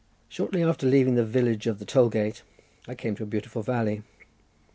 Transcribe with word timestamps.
Shortly 0.29 0.63
after 0.63 0.87
leaving 0.87 1.13
the 1.13 1.23
village 1.23 1.67
of 1.67 1.77
the 1.77 1.85
toll 1.85 2.09
gate 2.09 2.41
I 2.87 2.95
came 2.95 3.13
to 3.17 3.23
a 3.23 3.27
beautiful 3.27 3.61
valley. 3.61 4.01